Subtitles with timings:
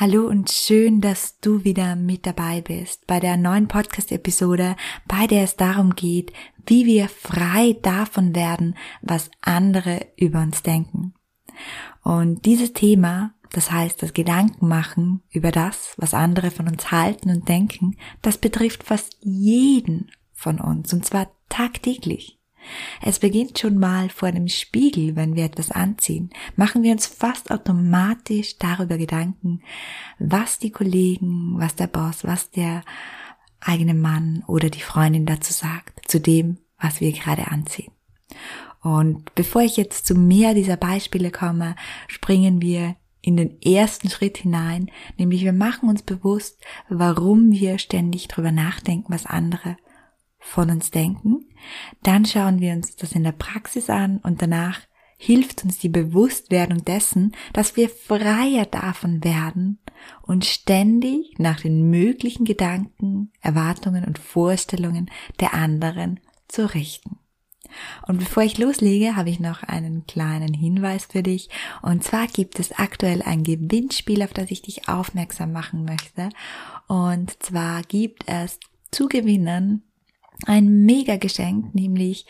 [0.00, 4.74] Hallo und schön, dass du wieder mit dabei bist bei der neuen Podcast-Episode,
[5.06, 6.32] bei der es darum geht,
[6.66, 11.12] wie wir frei davon werden, was andere über uns denken.
[12.02, 17.46] Und dieses Thema, das heißt das Gedankenmachen über das, was andere von uns halten und
[17.50, 22.39] denken, das betrifft fast jeden von uns, und zwar tagtäglich.
[23.02, 27.50] Es beginnt schon mal vor dem Spiegel, wenn wir etwas anziehen, machen wir uns fast
[27.50, 29.62] automatisch darüber Gedanken,
[30.18, 32.82] was die Kollegen, was der Boss, was der
[33.60, 37.92] eigene Mann oder die Freundin dazu sagt, zu dem, was wir gerade anziehen.
[38.82, 41.76] Und bevor ich jetzt zu mehr dieser Beispiele komme,
[42.08, 48.28] springen wir in den ersten Schritt hinein, nämlich wir machen uns bewusst, warum wir ständig
[48.28, 49.76] drüber nachdenken, was andere
[50.40, 51.46] von uns denken.
[52.02, 54.80] Dann schauen wir uns das in der Praxis an und danach
[55.22, 59.78] hilft uns die Bewusstwerdung dessen, dass wir freier davon werden
[60.22, 67.18] und ständig nach den möglichen Gedanken, Erwartungen und Vorstellungen der anderen zu richten.
[68.08, 71.50] Und bevor ich loslege, habe ich noch einen kleinen Hinweis für dich.
[71.82, 76.30] Und zwar gibt es aktuell ein Gewinnspiel, auf das ich dich aufmerksam machen möchte.
[76.88, 78.58] Und zwar gibt es
[78.90, 79.89] zu gewinnen
[80.46, 82.26] ein mega Geschenk, nämlich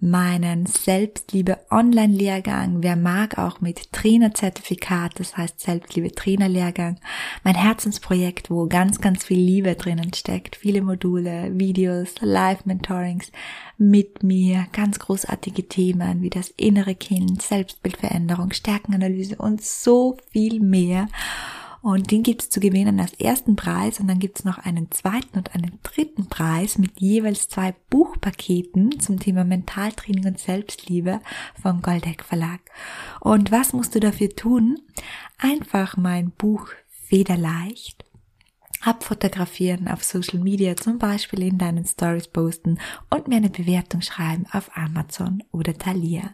[0.00, 2.82] meinen Selbstliebe Online Lehrgang.
[2.82, 6.98] Wer mag auch mit Trainerzertifikat, das heißt Selbstliebe Trainer Lehrgang.
[7.44, 10.56] Mein Herzensprojekt, wo ganz, ganz viel Liebe drinnen steckt.
[10.56, 13.32] Viele Module, Videos, Live Mentorings
[13.78, 21.08] mit mir, ganz großartige Themen wie das innere Kind, Selbstbildveränderung, Stärkenanalyse und so viel mehr.
[21.82, 25.54] Und den gibt's zu gewinnen als ersten Preis und dann gibt's noch einen zweiten und
[25.54, 31.20] einen dritten Preis mit jeweils zwei Buchpaketen zum Thema Mentaltraining und Selbstliebe
[31.60, 32.60] vom Goldeck Verlag.
[33.20, 34.78] Und was musst du dafür tun?
[35.38, 36.70] Einfach mein Buch
[37.08, 38.05] Federleicht
[38.86, 42.78] abfotografieren auf Social Media, zum Beispiel in deinen Stories posten
[43.10, 46.30] und mir eine Bewertung schreiben auf Amazon oder Thalia.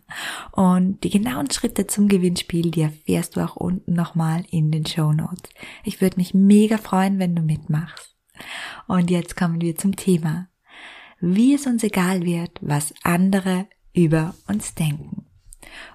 [0.53, 5.13] Und die genauen Schritte zum Gewinnspiel, die erfährst du auch unten nochmal in den Show
[5.13, 5.51] Notes.
[5.85, 8.15] Ich würde mich mega freuen, wenn du mitmachst.
[8.87, 10.49] Und jetzt kommen wir zum Thema.
[11.21, 15.27] Wie es uns egal wird, was andere über uns denken.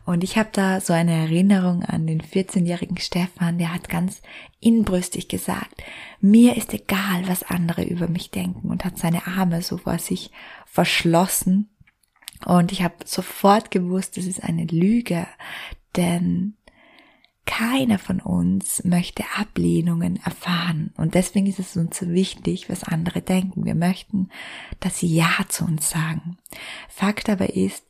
[0.05, 4.21] Und ich habe da so eine Erinnerung an den 14-jährigen Stefan, der hat ganz
[4.59, 5.83] inbrüstig gesagt,
[6.21, 10.31] mir ist egal, was andere über mich denken und hat seine Arme so vor sich
[10.66, 11.69] verschlossen.
[12.45, 15.27] Und ich habe sofort gewusst, das ist eine Lüge,
[15.95, 16.57] denn
[17.47, 20.93] keiner von uns möchte Ablehnungen erfahren.
[20.97, 23.66] Und deswegen ist es uns so wichtig, was andere denken.
[23.66, 24.29] Wir möchten,
[24.81, 26.37] dass sie Ja zu uns sagen.
[26.89, 27.86] Fakt aber ist,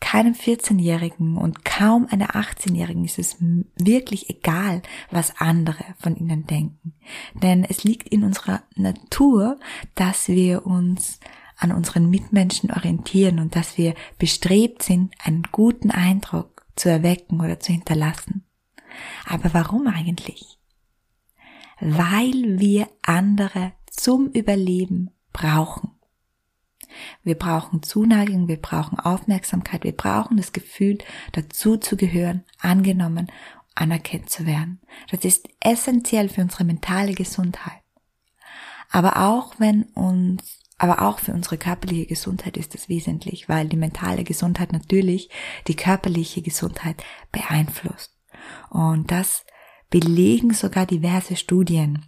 [0.00, 3.36] keinem 14-Jährigen und kaum einer 18-Jährigen ist es
[3.76, 6.94] wirklich egal, was andere von ihnen denken.
[7.34, 9.58] Denn es liegt in unserer Natur,
[9.94, 11.18] dass wir uns
[11.56, 17.58] an unseren Mitmenschen orientieren und dass wir bestrebt sind, einen guten Eindruck zu erwecken oder
[17.58, 18.44] zu hinterlassen.
[19.26, 20.58] Aber warum eigentlich?
[21.80, 25.95] Weil wir andere zum Überleben brauchen.
[27.22, 30.98] Wir brauchen Zuneigung, wir brauchen Aufmerksamkeit, wir brauchen das Gefühl,
[31.32, 33.30] dazu zu gehören, angenommen,
[33.74, 34.80] anerkannt zu werden.
[35.10, 37.82] Das ist essentiell für unsere mentale Gesundheit.
[38.90, 43.76] Aber auch wenn uns, aber auch für unsere körperliche Gesundheit ist das wesentlich, weil die
[43.76, 45.30] mentale Gesundheit natürlich
[45.66, 48.16] die körperliche Gesundheit beeinflusst.
[48.70, 49.44] Und das
[49.90, 52.06] belegen sogar diverse Studien.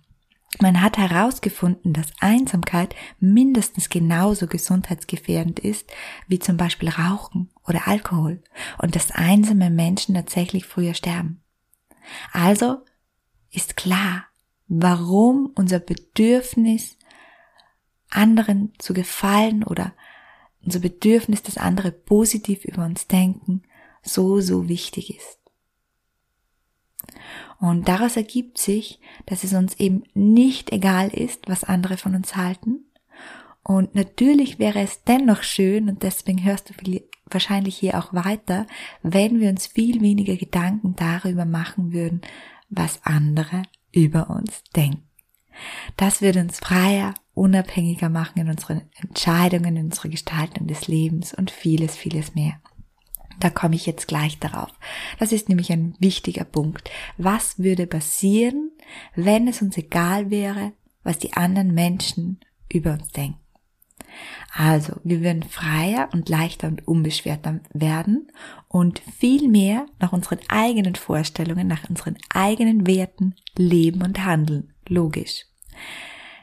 [0.61, 5.93] Man hat herausgefunden, dass Einsamkeit mindestens genauso gesundheitsgefährdend ist
[6.27, 8.43] wie zum Beispiel Rauchen oder Alkohol
[8.79, 11.43] und dass einsame Menschen tatsächlich früher sterben.
[12.33, 12.79] Also
[13.51, 14.25] ist klar,
[14.69, 16.97] warum unser Bedürfnis,
[18.11, 19.93] anderen zu gefallen oder
[20.65, 23.63] unser Bedürfnis, dass andere positiv über uns denken,
[24.03, 25.39] so, so wichtig ist.
[27.61, 32.37] Und daraus ergibt sich, dass es uns eben nicht egal ist, was andere von uns
[32.37, 32.85] halten.
[33.63, 38.67] Und natürlich wäre es dennoch schön, und deswegen hörst du wahrscheinlich hier auch weiter,
[39.03, 42.23] wenn wir uns viel weniger Gedanken darüber machen würden,
[42.71, 43.63] was andere
[43.93, 45.03] über uns denken.
[45.97, 51.51] Das wird uns freier, unabhängiger machen in unseren Entscheidungen, in unserer Gestaltung des Lebens und
[51.51, 52.61] vieles, vieles mehr.
[53.41, 54.71] Da komme ich jetzt gleich darauf.
[55.19, 56.91] Das ist nämlich ein wichtiger Punkt.
[57.17, 58.73] Was würde passieren,
[59.15, 62.41] wenn es uns egal wäre, was die anderen Menschen
[62.73, 63.39] über uns denken?
[64.53, 68.29] Also, wir würden freier und leichter und unbeschwerter werden
[68.67, 74.73] und viel mehr nach unseren eigenen Vorstellungen, nach unseren eigenen Werten leben und handeln.
[74.89, 75.45] Logisch.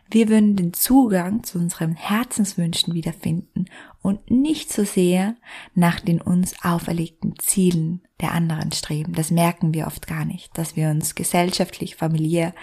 [0.10, 3.66] Wir würden den Zugang zu unseren Herzenswünschen wiederfinden
[4.02, 5.36] und nicht so sehr
[5.74, 9.14] nach den uns auferlegten Zielen der anderen streben.
[9.14, 12.54] Das merken wir oft gar nicht, dass wir uns gesellschaftlich, familiär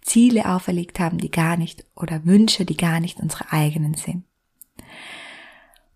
[0.00, 4.24] Ziele auferlegt haben, die gar nicht oder Wünsche, die gar nicht unsere eigenen sind.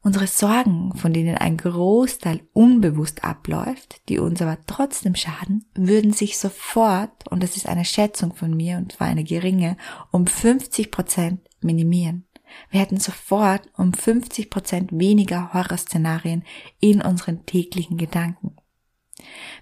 [0.06, 6.38] Unsere Sorgen, von denen ein Großteil unbewusst abläuft, die uns aber trotzdem schaden, würden sich
[6.38, 9.76] sofort, und das ist eine Schätzung von mir und zwar eine geringe,
[10.12, 12.24] um 50 Prozent minimieren.
[12.70, 16.44] Wir hätten sofort um 50 Prozent weniger Horrorszenarien
[16.78, 18.54] in unseren täglichen Gedanken.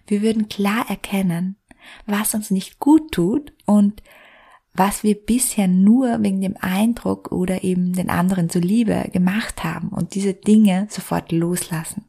[0.07, 1.57] Wir würden klar erkennen,
[2.05, 4.03] was uns nicht gut tut und
[4.75, 10.15] was wir bisher nur wegen dem Eindruck oder eben den anderen zuliebe gemacht haben und
[10.15, 12.05] diese Dinge sofort loslassen.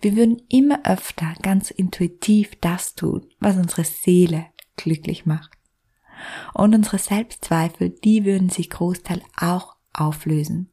[0.00, 4.46] Wir würden immer öfter ganz intuitiv das tun, was unsere Seele
[4.76, 5.50] glücklich macht.
[6.52, 10.70] Und unsere Selbstzweifel, die würden sich Großteil auch auflösen,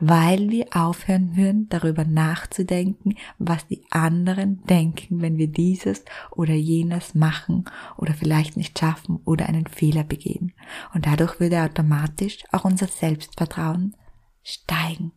[0.00, 7.14] weil wir aufhören würden, darüber nachzudenken, was die anderen denken, wenn wir dieses oder jenes
[7.14, 7.64] machen
[7.96, 10.52] oder vielleicht nicht schaffen oder einen Fehler begehen.
[10.94, 13.96] Und dadurch würde automatisch auch unser Selbstvertrauen
[14.42, 15.12] steigen.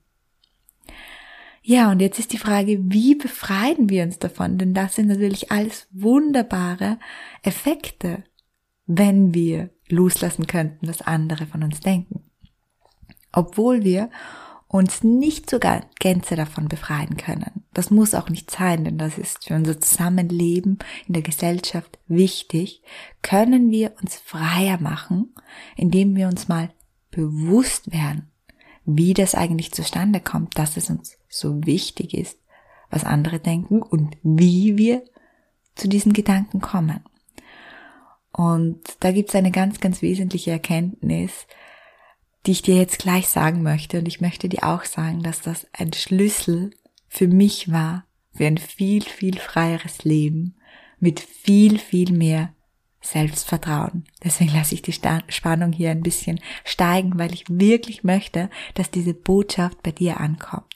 [1.62, 4.58] Ja, und jetzt ist die Frage, wie befreien wir uns davon?
[4.58, 6.98] Denn das sind natürlich alles wunderbare
[7.44, 8.24] Effekte,
[8.86, 12.29] wenn wir loslassen könnten, was andere von uns denken
[13.32, 14.10] obwohl wir
[14.70, 17.64] uns nicht sogar Gänze davon befreien können.
[17.74, 20.78] Das muss auch nicht sein, denn das ist für unser Zusammenleben
[21.08, 22.84] in der Gesellschaft wichtig,
[23.24, 25.34] können wir uns freier machen,
[25.76, 26.70] indem wir uns mal
[27.10, 28.30] bewusst werden,
[28.86, 32.38] wie das eigentlich zustande kommt, dass es uns so wichtig ist,
[32.92, 35.04] was andere denken und wie wir
[35.74, 37.04] zu diesen Gedanken kommen.
[38.32, 41.48] Und da gibt es eine ganz, ganz wesentliche Erkenntnis,
[42.46, 44.00] die ich dir jetzt gleich sagen möchte.
[44.00, 46.72] Und ich möchte dir auch sagen, dass das ein Schlüssel
[47.08, 50.56] für mich war, für ein viel, viel freieres Leben
[51.00, 52.54] mit viel, viel mehr
[53.02, 54.04] Selbstvertrauen.
[54.24, 59.14] Deswegen lasse ich die Spannung hier ein bisschen steigen, weil ich wirklich möchte, dass diese
[59.14, 60.76] Botschaft bei dir ankommt.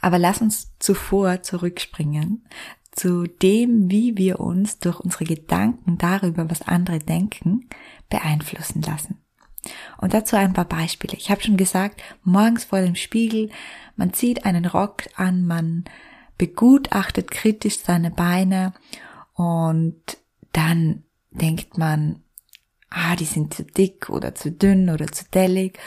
[0.00, 2.46] Aber lass uns zuvor zurückspringen
[2.92, 7.68] zu dem, wie wir uns durch unsere Gedanken darüber, was andere denken,
[8.08, 9.18] beeinflussen lassen.
[9.98, 11.16] Und dazu ein paar Beispiele.
[11.16, 13.50] Ich habe schon gesagt, morgens vor dem Spiegel,
[13.96, 15.84] man zieht einen Rock an, man
[16.38, 18.72] begutachtet kritisch seine Beine
[19.34, 20.00] und
[20.52, 22.22] dann denkt man,
[22.88, 25.78] ah, die sind zu dick oder zu dünn oder zu dellig.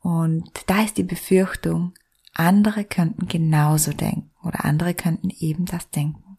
[0.00, 1.94] Und da ist die Befürchtung,
[2.34, 6.38] andere könnten genauso denken oder andere könnten eben das denken.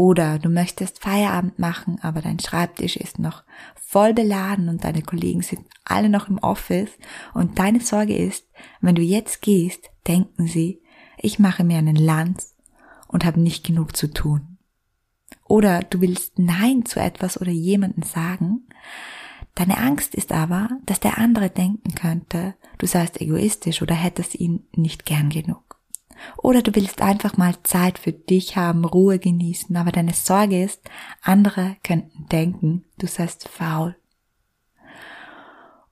[0.00, 3.42] Oder du möchtest Feierabend machen, aber dein Schreibtisch ist noch
[3.74, 6.92] voll beladen und deine Kollegen sind alle noch im Office
[7.34, 8.46] und deine Sorge ist,
[8.80, 10.80] wenn du jetzt gehst, denken sie,
[11.16, 12.54] ich mache mir einen Lanz
[13.08, 14.58] und habe nicht genug zu tun.
[15.48, 18.68] Oder du willst Nein zu etwas oder jemanden sagen,
[19.56, 24.64] deine Angst ist aber, dass der andere denken könnte, du seist egoistisch oder hättest ihn
[24.76, 25.67] nicht gern genug.
[26.36, 30.80] Oder du willst einfach mal Zeit für dich haben, Ruhe genießen, aber deine Sorge ist,
[31.22, 33.96] andere könnten denken, du seist faul.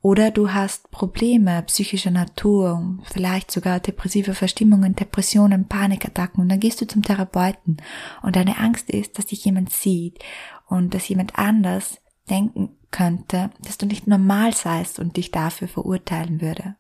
[0.07, 6.81] Oder du hast Probleme psychischer Natur, vielleicht sogar depressive Verstimmungen, Depressionen, Panikattacken und dann gehst
[6.81, 7.79] du zum Therapeuten
[8.23, 10.21] und deine Angst ist, dass dich jemand sieht
[10.69, 16.41] und dass jemand anders denken könnte, dass du nicht normal seist und dich dafür verurteilen
[16.41, 16.77] würde.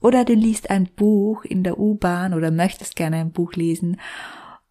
[0.00, 4.00] Oder du liest ein Buch in der U-Bahn oder möchtest gerne ein Buch lesen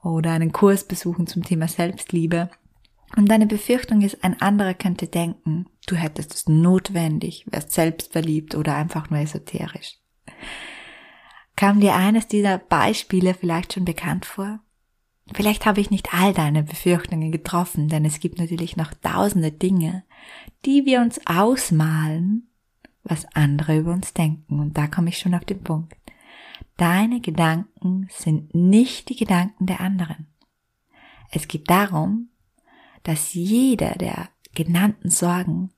[0.03, 2.49] oder einen Kurs besuchen zum Thema Selbstliebe.
[3.17, 8.75] Und deine Befürchtung ist, ein anderer könnte denken, du hättest es notwendig, wärst selbstverliebt oder
[8.75, 9.97] einfach nur esoterisch.
[11.55, 14.59] Kam dir eines dieser Beispiele vielleicht schon bekannt vor?
[15.33, 20.03] Vielleicht habe ich nicht all deine Befürchtungen getroffen, denn es gibt natürlich noch tausende Dinge,
[20.65, 22.50] die wir uns ausmalen,
[23.03, 24.59] was andere über uns denken.
[24.59, 25.95] Und da komme ich schon auf den Punkt.
[26.77, 30.27] Deine Gedanken sind nicht die Gedanken der anderen.
[31.31, 32.29] Es geht darum,
[33.03, 35.71] dass jeder der genannten Sorgen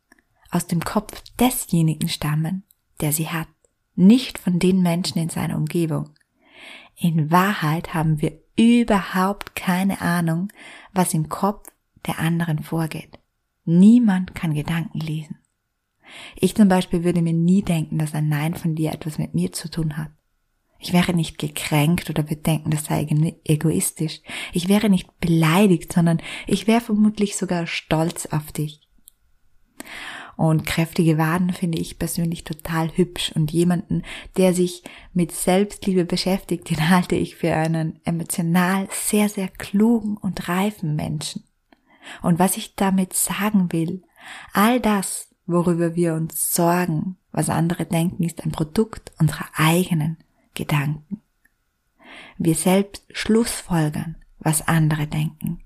[0.50, 2.64] aus dem Kopf desjenigen stammen,
[3.02, 3.48] der sie hat,
[3.96, 6.10] nicht von den Menschen in seiner Umgebung.
[6.96, 10.52] In Wahrheit haben wir überhaupt keine Ahnung,
[10.94, 11.70] was im Kopf
[12.06, 13.20] der anderen vorgeht.
[13.66, 15.38] Niemand kann Gedanken lesen.
[16.36, 19.52] Ich zum Beispiel würde mir nie denken, dass ein Nein von dir etwas mit mir
[19.52, 20.12] zu tun hat.
[20.80, 23.08] Ich wäre nicht gekränkt oder würde denken, das sei
[23.46, 24.22] egoistisch.
[24.52, 28.82] Ich wäre nicht beleidigt, sondern ich wäre vermutlich sogar stolz auf dich.
[30.36, 34.04] Und kräftige Waden finde ich persönlich total hübsch und jemanden,
[34.36, 40.50] der sich mit Selbstliebe beschäftigt, den halte ich für einen emotional sehr, sehr klugen und
[40.50, 41.44] reifen Menschen.
[42.22, 44.04] Und was ich damit sagen will,
[44.52, 50.18] all das, worüber wir uns sorgen, was andere denken, ist ein Produkt unserer eigenen
[50.54, 51.22] Gedanken.
[52.38, 55.64] Wir selbst schlussfolgern, was andere denken.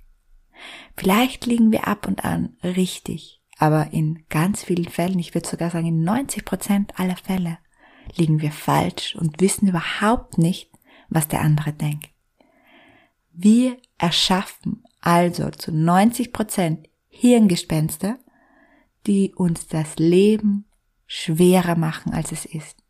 [0.96, 5.70] Vielleicht liegen wir ab und an richtig, aber in ganz vielen Fällen, ich würde sogar
[5.70, 7.60] sagen in 90 Prozent aller Fälle,
[8.16, 10.72] liegen wir falsch und wissen überhaupt nicht,
[11.10, 12.10] was der andere denkt.
[13.34, 18.18] Wir erschaffen also zu 90 Prozent Hirngespenster,
[19.08, 20.66] die uns das Leben
[21.06, 22.84] schwerer machen, als es ist.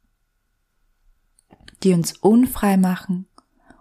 [1.83, 3.27] Die uns unfrei machen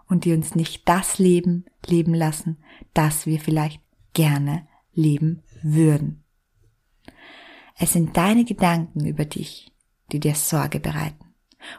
[0.07, 2.57] und die uns nicht das Leben leben lassen,
[2.93, 3.81] das wir vielleicht
[4.13, 6.23] gerne leben würden.
[7.75, 9.71] Es sind deine Gedanken über dich,
[10.11, 11.25] die dir Sorge bereiten.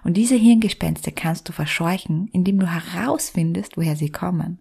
[0.05, 4.61] Und diese Hirngespenste kannst du verscheuchen, indem du herausfindest, woher sie kommen.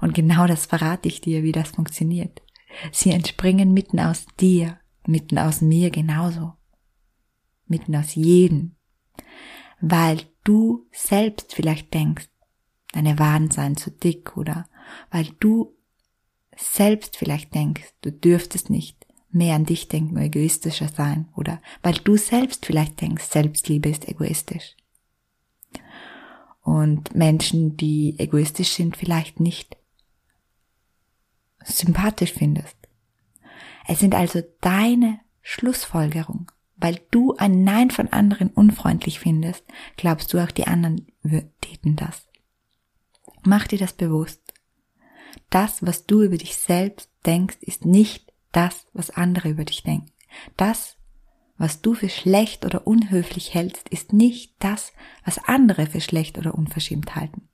[0.00, 2.42] Und genau das verrate ich dir, wie das funktioniert.
[2.90, 6.54] Sie entspringen mitten aus dir, mitten aus mir genauso.
[7.66, 8.76] Mitten aus jedem.
[9.80, 12.28] Weil du selbst vielleicht denkst,
[12.92, 14.68] deine Waden seien zu dick oder
[15.10, 15.76] weil du
[16.56, 22.16] selbst vielleicht denkst, du dürftest nicht mehr an dich denken, egoistischer sein oder weil du
[22.16, 24.76] selbst vielleicht denkst, Selbstliebe ist egoistisch.
[26.62, 29.76] Und Menschen, die egoistisch sind, vielleicht nicht
[31.64, 32.76] sympathisch findest.
[33.86, 36.50] Es sind also deine Schlussfolgerung.
[36.76, 39.64] Weil du ein Nein von anderen unfreundlich findest,
[39.96, 41.06] glaubst du auch die anderen
[41.60, 42.26] täten das.
[43.42, 44.52] Mach dir das bewusst.
[45.50, 50.10] Das, was du über dich selbst denkst, ist nicht das, was andere über dich denken.
[50.56, 50.96] Das,
[51.56, 54.92] was du für schlecht oder unhöflich hältst, ist nicht das,
[55.24, 57.48] was andere für schlecht oder unverschämt halten.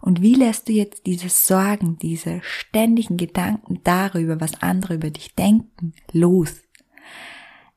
[0.00, 5.34] Und wie lässt du jetzt diese Sorgen, diese ständigen Gedanken darüber, was andere über dich
[5.34, 6.62] denken, los?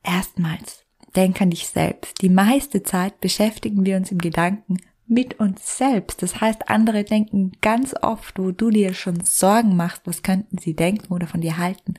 [0.02, 0.84] Erstmals,
[1.16, 2.22] denk an dich selbst.
[2.22, 4.76] Die meiste Zeit beschäftigen wir uns im Gedanken
[5.10, 6.22] mit uns selbst.
[6.22, 10.74] Das heißt, andere denken ganz oft, wo du dir schon Sorgen machst, was könnten sie
[10.74, 11.94] denken oder von dir halten,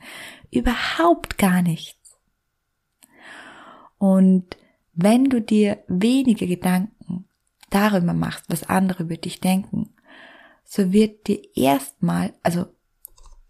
[0.50, 2.18] überhaupt gar nichts.
[3.98, 4.56] Und
[4.94, 7.26] wenn du dir wenige Gedanken
[7.68, 9.90] darüber machst, was andere über dich denken,
[10.74, 12.64] so wird dir erstmal, also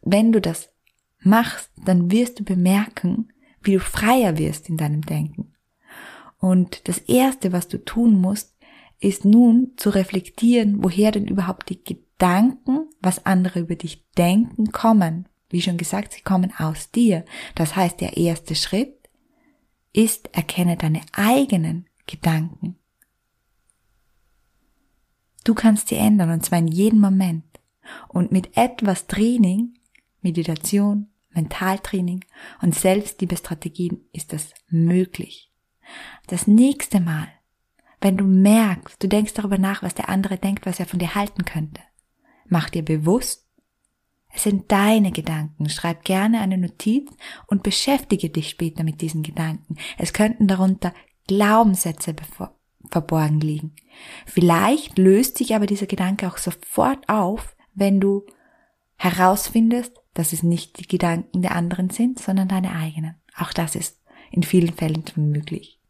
[0.00, 0.72] wenn du das
[1.20, 5.54] machst, dann wirst du bemerken, wie du freier wirst in deinem Denken.
[6.38, 8.56] Und das erste, was du tun musst,
[8.98, 15.28] ist nun zu reflektieren, woher denn überhaupt die Gedanken, was andere über dich denken, kommen.
[15.48, 17.24] Wie schon gesagt, sie kommen aus dir.
[17.54, 18.96] Das heißt, der erste Schritt
[19.92, 22.78] ist, erkenne deine eigenen Gedanken.
[25.44, 27.44] Du kannst sie ändern und zwar in jedem Moment.
[28.08, 29.74] Und mit etwas Training,
[30.20, 32.24] Meditation, Mentaltraining
[32.60, 35.50] und Selbstliebestrategien ist das möglich.
[36.26, 37.28] Das nächste Mal,
[38.00, 41.14] wenn du merkst, du denkst darüber nach, was der andere denkt, was er von dir
[41.14, 41.80] halten könnte,
[42.46, 43.46] mach dir bewusst,
[44.34, 45.68] es sind deine Gedanken.
[45.68, 47.10] Schreib gerne eine Notiz
[47.48, 49.76] und beschäftige dich später mit diesen Gedanken.
[49.98, 50.94] Es könnten darunter
[51.26, 52.14] Glaubenssätze
[52.92, 53.74] verborgen liegen.
[54.26, 58.24] Vielleicht löst sich aber dieser Gedanke auch sofort auf, wenn du
[58.96, 63.16] herausfindest, dass es nicht die Gedanken der anderen sind, sondern deine eigenen.
[63.36, 65.80] Auch das ist in vielen Fällen schon möglich.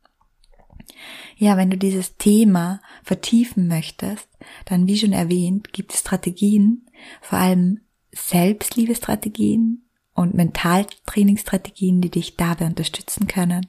[1.36, 4.28] Ja, wenn du dieses Thema vertiefen möchtest,
[4.64, 6.86] dann wie schon erwähnt, gibt es Strategien,
[7.20, 7.80] vor allem
[8.12, 13.66] Selbstliebestrategien und Mentaltrainingsstrategien, die dich dabei unterstützen können.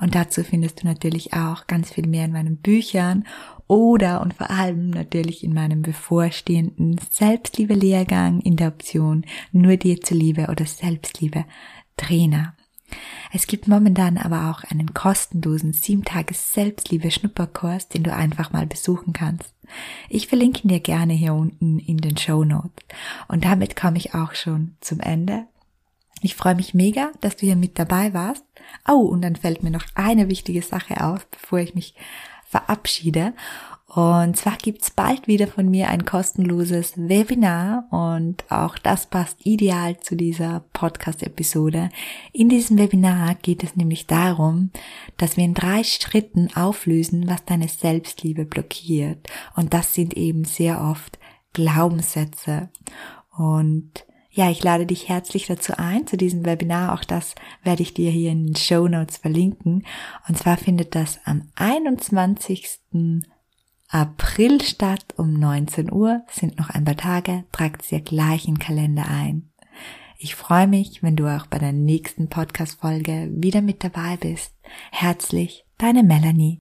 [0.00, 3.24] Und dazu findest du natürlich auch ganz viel mehr in meinen Büchern
[3.66, 10.48] oder und vor allem natürlich in meinem bevorstehenden Selbstliebe-Lehrgang in der Option Nur dir zuliebe
[10.50, 11.44] oder Selbstliebe
[11.96, 12.54] Trainer.
[13.32, 18.66] Es gibt momentan aber auch einen kostenlosen 7 Tages Selbstliebe Schnupperkurs, den du einfach mal
[18.66, 19.52] besuchen kannst.
[20.08, 22.84] Ich verlinke ihn dir gerne hier unten in den Show Notes.
[23.26, 25.46] Und damit komme ich auch schon zum Ende.
[26.22, 28.44] Ich freue mich mega, dass du hier mit dabei warst.
[28.88, 31.94] Oh, und dann fällt mir noch eine wichtige Sache auf, bevor ich mich
[32.48, 33.34] verabschiede.
[33.96, 39.98] Und zwar gibt's bald wieder von mir ein kostenloses Webinar und auch das passt ideal
[40.00, 41.88] zu dieser Podcast-Episode.
[42.32, 44.70] In diesem Webinar geht es nämlich darum,
[45.16, 49.28] dass wir in drei Schritten auflösen, was deine Selbstliebe blockiert.
[49.54, 51.18] Und das sind eben sehr oft
[51.54, 52.68] Glaubenssätze.
[53.38, 54.04] Und
[54.36, 56.92] ja, ich lade dich herzlich dazu ein, zu diesem Webinar.
[56.92, 59.86] Auch das werde ich dir hier in den Show Notes verlinken.
[60.28, 62.80] Und zwar findet das am 21.
[63.88, 66.20] April statt um 19 Uhr.
[66.30, 67.44] Sind noch ein paar Tage.
[67.50, 69.50] Tragt es dir gleich in Kalender ein.
[70.18, 74.52] Ich freue mich, wenn du auch bei der nächsten Podcast-Folge wieder mit dabei bist.
[74.90, 76.58] Herzlich, deine Melanie.